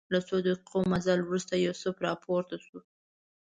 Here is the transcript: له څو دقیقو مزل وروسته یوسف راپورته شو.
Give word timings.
له 0.13 0.19
څو 0.27 0.35
دقیقو 0.45 0.79
مزل 0.91 1.19
وروسته 1.23 1.53
یوسف 1.55 1.95
راپورته 2.07 2.55
شو. 2.65 2.79